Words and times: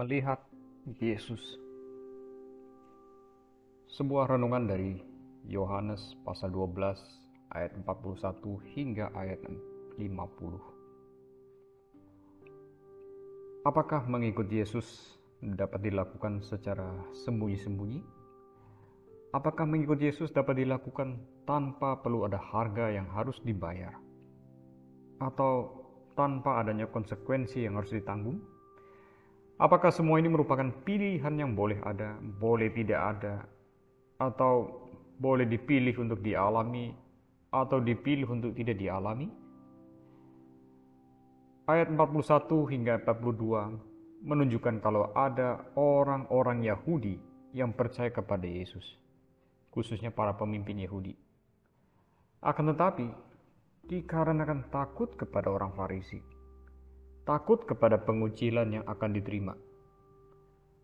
melihat 0.00 0.40
Yesus. 0.96 1.60
Sebuah 3.92 4.32
renungan 4.32 4.64
dari 4.64 4.96
Yohanes 5.44 6.16
pasal 6.24 6.48
12 6.56 6.96
ayat 7.52 7.76
41 7.84 8.40
hingga 8.72 9.12
ayat 9.12 9.44
50. 10.00 10.00
Apakah 13.68 14.08
mengikut 14.08 14.48
Yesus 14.48 15.20
dapat 15.44 15.84
dilakukan 15.84 16.40
secara 16.48 16.96
sembunyi-sembunyi? 17.12 18.00
Apakah 19.36 19.68
mengikut 19.68 20.00
Yesus 20.00 20.32
dapat 20.32 20.64
dilakukan 20.64 21.20
tanpa 21.44 22.00
perlu 22.00 22.24
ada 22.24 22.40
harga 22.40 22.88
yang 22.88 23.04
harus 23.12 23.36
dibayar? 23.44 23.92
Atau 25.20 25.84
tanpa 26.16 26.64
adanya 26.64 26.88
konsekuensi 26.88 27.68
yang 27.68 27.76
harus 27.76 27.92
ditanggung? 27.92 28.40
Apakah 29.60 29.92
semua 29.92 30.16
ini 30.16 30.32
merupakan 30.32 30.72
pilihan 30.88 31.36
yang 31.36 31.52
boleh 31.52 31.76
ada, 31.84 32.16
boleh 32.16 32.72
tidak 32.72 32.96
ada, 32.96 33.44
atau 34.16 34.88
boleh 35.20 35.44
dipilih 35.44 36.00
untuk 36.00 36.24
dialami, 36.24 36.96
atau 37.52 37.76
dipilih 37.76 38.24
untuk 38.24 38.56
tidak 38.56 38.80
dialami? 38.80 39.28
Ayat 41.68 41.92
41 41.92 42.72
hingga 42.72 43.04
42 43.04 44.24
menunjukkan 44.24 44.80
kalau 44.80 45.12
ada 45.12 45.60
orang-orang 45.76 46.64
Yahudi 46.64 47.20
yang 47.52 47.76
percaya 47.76 48.08
kepada 48.08 48.48
Yesus, 48.48 48.96
khususnya 49.68 50.08
para 50.08 50.32
pemimpin 50.40 50.80
Yahudi. 50.80 51.12
Akan 52.40 52.64
tetapi, 52.72 53.12
dikarenakan 53.92 54.72
takut 54.72 55.12
kepada 55.20 55.52
orang 55.52 55.76
Farisi, 55.76 56.39
takut 57.30 57.62
kepada 57.62 57.94
pengucilan 58.02 58.74
yang 58.74 58.84
akan 58.90 59.14
diterima. 59.14 59.54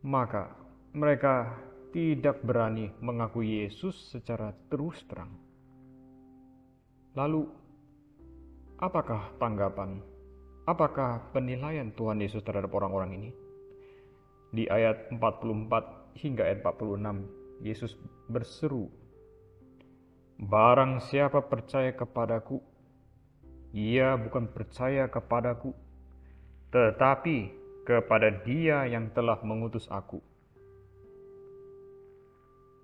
Maka 0.00 0.56
mereka 0.96 1.52
tidak 1.92 2.40
berani 2.40 2.88
mengakui 3.04 3.60
Yesus 3.60 3.92
secara 4.08 4.56
terus 4.72 4.96
terang. 5.04 5.36
Lalu, 7.12 7.44
apakah 8.80 9.36
tanggapan, 9.36 10.00
apakah 10.64 11.28
penilaian 11.36 11.92
Tuhan 11.92 12.24
Yesus 12.24 12.40
terhadap 12.40 12.72
orang-orang 12.72 13.20
ini? 13.20 13.30
Di 14.56 14.64
ayat 14.72 15.12
44 15.12 16.16
hingga 16.24 16.48
ayat 16.48 16.64
46, 16.64 17.60
Yesus 17.60 18.00
berseru, 18.32 18.88
Barang 20.40 21.04
siapa 21.04 21.44
percaya 21.44 21.92
kepadaku, 21.92 22.64
ia 23.76 24.16
bukan 24.16 24.48
percaya 24.48 25.04
kepadaku, 25.04 25.76
tetapi 26.70 27.50
kepada 27.82 28.30
Dia 28.46 28.86
yang 28.86 29.10
telah 29.10 29.42
mengutus 29.42 29.90
aku. 29.90 30.22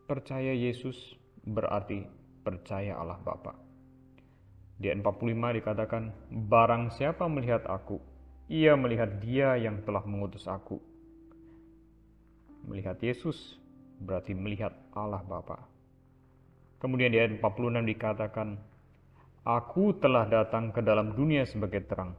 Percaya 0.06 0.54
Yesus 0.54 0.94
berarti 1.42 2.06
percaya 2.42 2.98
Allah 2.98 3.18
Bapa. 3.22 3.54
Di 4.76 4.90
ayat 4.92 5.02
45 5.02 5.58
dikatakan, 5.62 6.02
Barang 6.46 6.94
siapa 6.94 7.26
melihat 7.26 7.66
aku, 7.66 7.98
ia 8.46 8.78
melihat 8.78 9.18
dia 9.18 9.58
yang 9.58 9.82
telah 9.82 10.04
mengutus 10.06 10.46
aku. 10.46 10.78
Melihat 12.66 12.98
Yesus 13.02 13.58
berarti 13.98 14.36
melihat 14.36 14.74
Allah 14.94 15.22
Bapa. 15.26 15.64
Kemudian 16.78 17.10
di 17.10 17.18
ayat 17.18 17.40
46 17.40 17.82
dikatakan, 17.96 18.48
Aku 19.46 19.94
telah 19.96 20.26
datang 20.26 20.74
ke 20.74 20.82
dalam 20.82 21.14
dunia 21.14 21.46
sebagai 21.46 21.86
terang, 21.86 22.18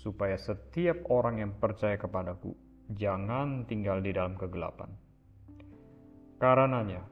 supaya 0.00 0.40
setiap 0.40 1.04
orang 1.12 1.44
yang 1.44 1.52
percaya 1.60 2.00
kepadaku 2.00 2.56
jangan 2.96 3.68
tinggal 3.68 4.00
di 4.00 4.10
dalam 4.16 4.34
kegelapan. 4.34 4.88
Karenanya, 6.40 7.04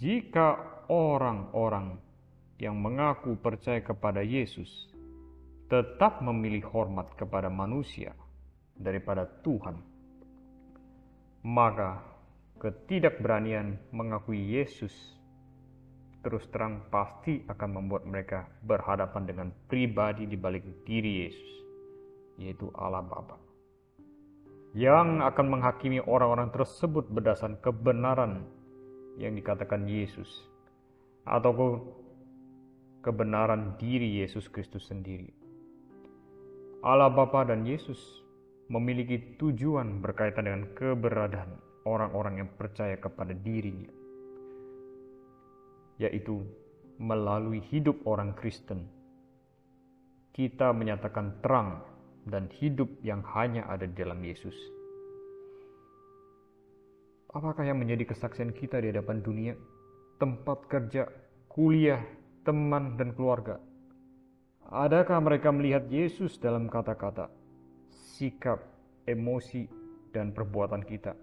jika 0.00 0.56
orang-orang 0.88 2.00
yang 2.56 2.80
mengaku 2.80 3.36
percaya 3.36 3.84
kepada 3.84 4.24
Yesus 4.24 4.88
tetap 5.68 6.24
memilih 6.24 6.64
hormat 6.72 7.12
kepada 7.14 7.52
manusia 7.52 8.16
daripada 8.74 9.28
Tuhan, 9.44 9.78
maka 11.44 12.00
ketidakberanian 12.58 13.76
mengakui 13.92 14.40
Yesus 14.56 14.92
terus 16.20 16.44
terang 16.52 16.84
pasti 16.92 17.40
akan 17.48 17.70
membuat 17.80 18.04
mereka 18.04 18.44
berhadapan 18.64 19.24
dengan 19.24 19.48
pribadi 19.68 20.28
di 20.28 20.36
balik 20.36 20.84
diri 20.84 21.24
Yesus, 21.24 21.50
yaitu 22.36 22.68
Allah 22.76 23.00
Bapa. 23.00 23.40
Yang 24.76 25.24
akan 25.26 25.46
menghakimi 25.48 25.98
orang-orang 26.04 26.52
tersebut 26.52 27.08
berdasarkan 27.10 27.58
kebenaran 27.58 28.46
yang 29.16 29.32
dikatakan 29.34 29.88
Yesus, 29.88 30.28
atau 31.24 31.52
kebenaran 33.00 33.80
diri 33.80 34.20
Yesus 34.20 34.46
Kristus 34.52 34.92
sendiri. 34.92 35.32
Allah 36.84 37.12
Bapa 37.12 37.48
dan 37.48 37.64
Yesus 37.64 37.98
memiliki 38.68 39.36
tujuan 39.40 40.00
berkaitan 40.00 40.48
dengan 40.48 40.64
keberadaan 40.76 41.60
orang-orang 41.84 42.44
yang 42.44 42.50
percaya 42.56 42.96
kepada 42.96 43.34
dirinya 43.36 43.99
yaitu 46.00 46.40
melalui 46.96 47.60
hidup 47.68 48.00
orang 48.08 48.32
Kristen. 48.32 48.88
Kita 50.32 50.72
menyatakan 50.72 51.44
terang 51.44 51.84
dan 52.24 52.48
hidup 52.56 52.88
yang 53.04 53.20
hanya 53.36 53.68
ada 53.68 53.84
di 53.84 53.92
dalam 53.92 54.20
Yesus. 54.24 54.56
Apakah 57.30 57.62
yang 57.62 57.78
menjadi 57.78 58.10
kesaksian 58.10 58.50
kita 58.56 58.80
di 58.82 58.90
hadapan 58.90 59.22
dunia, 59.22 59.54
tempat 60.18 60.66
kerja, 60.66 61.06
kuliah, 61.46 62.02
teman, 62.42 62.98
dan 62.98 63.14
keluarga? 63.14 63.60
Adakah 64.70 65.18
mereka 65.22 65.54
melihat 65.54 65.86
Yesus 65.86 66.38
dalam 66.42 66.66
kata-kata, 66.66 67.30
sikap, 67.90 68.58
emosi, 69.06 69.66
dan 70.10 70.34
perbuatan 70.34 70.82
kita? 70.82 71.14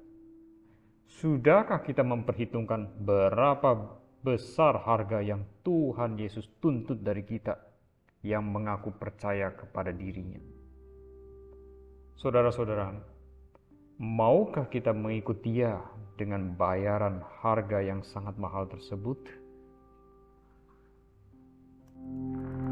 Sudahkah 1.08 1.84
kita 1.84 2.04
memperhitungkan 2.04 3.04
berapa 3.04 4.00
besar 4.28 4.84
harga 4.84 5.24
yang 5.24 5.48
Tuhan 5.64 6.20
Yesus 6.20 6.52
tuntut 6.60 7.00
dari 7.00 7.24
kita 7.24 7.56
yang 8.28 8.44
mengaku 8.44 8.92
percaya 8.92 9.56
kepada 9.56 9.96
dirinya. 9.96 10.44
Saudara-saudara, 12.20 12.92
maukah 14.04 14.68
kita 14.68 14.92
mengikut 14.92 15.40
dia 15.40 15.80
dengan 16.20 16.52
bayaran 16.60 17.24
harga 17.40 17.80
yang 17.80 18.04
sangat 18.04 18.36
mahal 18.36 18.68
tersebut? 18.68 19.48
thank 21.98 22.62
you 22.62 22.67